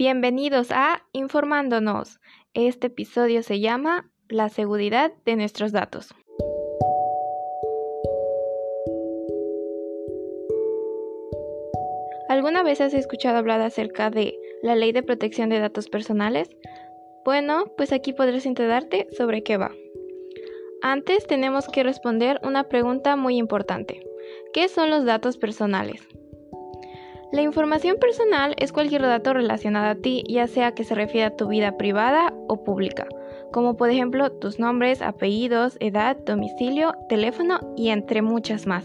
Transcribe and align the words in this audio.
Bienvenidos 0.00 0.70
a 0.70 1.02
Informándonos. 1.12 2.20
Este 2.54 2.86
episodio 2.86 3.42
se 3.42 3.60
llama 3.60 4.10
La 4.30 4.48
seguridad 4.48 5.12
de 5.26 5.36
nuestros 5.36 5.72
datos. 5.72 6.14
¿Alguna 12.30 12.62
vez 12.62 12.80
has 12.80 12.94
escuchado 12.94 13.36
hablar 13.36 13.60
acerca 13.60 14.08
de 14.08 14.38
la 14.62 14.74
ley 14.74 14.92
de 14.92 15.02
protección 15.02 15.50
de 15.50 15.60
datos 15.60 15.90
personales? 15.90 16.48
Bueno, 17.26 17.66
pues 17.76 17.92
aquí 17.92 18.14
podrás 18.14 18.46
enterarte 18.46 19.06
sobre 19.18 19.42
qué 19.42 19.58
va. 19.58 19.70
Antes 20.80 21.26
tenemos 21.26 21.68
que 21.68 21.82
responder 21.82 22.40
una 22.42 22.70
pregunta 22.70 23.16
muy 23.16 23.36
importante. 23.36 24.02
¿Qué 24.54 24.68
son 24.68 24.88
los 24.88 25.04
datos 25.04 25.36
personales? 25.36 26.08
La 27.32 27.42
información 27.42 27.96
personal 28.00 28.56
es 28.58 28.72
cualquier 28.72 29.02
dato 29.02 29.32
relacionado 29.32 29.86
a 29.86 29.94
ti, 29.94 30.24
ya 30.28 30.48
sea 30.48 30.72
que 30.72 30.82
se 30.82 30.96
refiera 30.96 31.28
a 31.28 31.36
tu 31.36 31.46
vida 31.46 31.76
privada 31.76 32.34
o 32.48 32.64
pública, 32.64 33.06
como 33.52 33.76
por 33.76 33.90
ejemplo 33.90 34.32
tus 34.32 34.58
nombres, 34.58 35.00
apellidos, 35.00 35.76
edad, 35.78 36.16
domicilio, 36.16 36.92
teléfono 37.08 37.60
y 37.76 37.90
entre 37.90 38.22
muchas 38.22 38.66
más. 38.66 38.84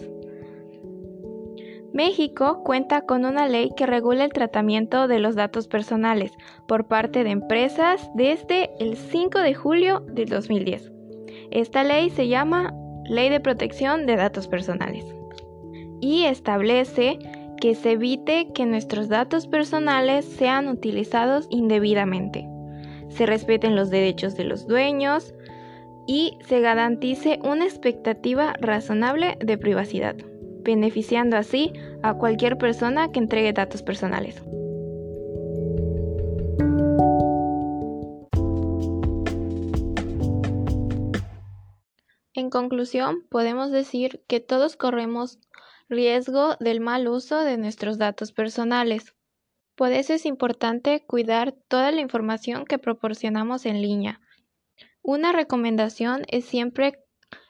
México 1.91 2.61
cuenta 2.63 3.01
con 3.01 3.25
una 3.25 3.47
ley 3.47 3.71
que 3.75 3.87
regula 3.87 4.25
el 4.25 4.33
tratamiento 4.33 5.07
de 5.07 5.19
los 5.19 5.35
datos 5.35 5.67
personales 5.67 6.33
por 6.67 6.87
parte 6.87 7.23
de 7.23 7.31
empresas 7.31 8.11
desde 8.13 8.69
el 8.79 8.97
5 8.97 9.39
de 9.39 9.55
julio 9.55 10.01
del 10.01 10.29
2010. 10.29 10.91
Esta 11.51 11.83
ley 11.83 12.09
se 12.09 12.27
llama 12.27 12.75
Ley 13.05 13.29
de 13.29 13.39
Protección 13.39 14.05
de 14.05 14.17
Datos 14.17 14.47
Personales 14.47 15.05
y 16.01 16.25
establece 16.25 17.17
que 17.65 17.73
se 17.73 17.93
evite 17.93 18.53
que 18.53 18.67
nuestros 18.67 19.09
datos 19.09 19.47
personales 19.47 20.23
sean 20.23 20.67
utilizados 20.67 21.47
indebidamente, 21.49 22.47
se 23.09 23.25
respeten 23.25 23.75
los 23.75 23.89
derechos 23.89 24.37
de 24.37 24.43
los 24.43 24.67
dueños 24.67 25.33
y 26.05 26.37
se 26.47 26.59
garantice 26.59 27.39
una 27.43 27.65
expectativa 27.65 28.53
razonable 28.61 29.39
de 29.43 29.57
privacidad, 29.57 30.15
beneficiando 30.63 31.37
así 31.37 31.73
a 32.03 32.13
cualquier 32.13 32.59
persona 32.59 33.11
que 33.11 33.17
entregue 33.17 33.51
datos 33.51 33.81
personales. 33.81 34.43
En 42.35 42.51
conclusión, 42.51 43.23
podemos 43.27 43.71
decir 43.71 44.23
que 44.27 44.39
todos 44.39 44.75
corremos 44.75 45.39
riesgo 45.89 46.55
del 46.59 46.79
mal 46.79 47.07
uso 47.07 47.39
de 47.41 47.57
nuestros 47.57 47.97
datos 47.97 48.31
personales. 48.31 49.15
Por 49.75 49.91
eso 49.91 50.13
es 50.13 50.25
importante 50.25 51.03
cuidar 51.05 51.53
toda 51.67 51.91
la 51.91 52.01
información 52.01 52.65
que 52.65 52.79
proporcionamos 52.79 53.65
en 53.65 53.81
línea. 53.81 54.21
Una 55.01 55.31
recomendación 55.31 56.23
es 56.29 56.45
siempre 56.45 56.99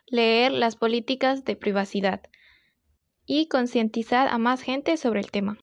leer 0.08 0.52
las 0.52 0.76
políticas 0.76 1.46
de 1.46 1.56
privacidad 1.56 2.22
y 3.26 3.48
concientizar 3.48 4.28
a 4.28 4.38
más 4.38 4.62
gente 4.62 4.98
sobre 4.98 5.20
el 5.20 5.32
tema. 5.32 5.58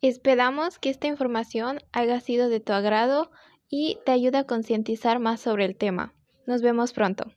Esperamos 0.00 0.78
que 0.78 0.90
esta 0.90 1.06
información 1.06 1.78
haya 1.92 2.20
sido 2.20 2.50
de 2.50 2.60
tu 2.60 2.74
agrado 2.74 3.30
y 3.70 3.98
te 4.04 4.12
ayude 4.12 4.38
a 4.38 4.44
concientizar 4.44 5.18
más 5.18 5.40
sobre 5.40 5.64
el 5.64 5.76
tema. 5.76 6.12
Nos 6.46 6.60
vemos 6.60 6.92
pronto. 6.92 7.32